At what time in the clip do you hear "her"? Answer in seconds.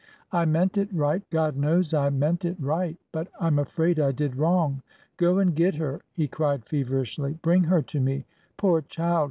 5.75-6.01, 7.65-7.83